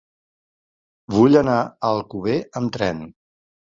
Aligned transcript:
Vull 1.17 1.41
anar 1.43 1.59
a 1.59 1.71
Alcover 1.95 2.43
amb 2.63 2.77
tren. 2.81 3.09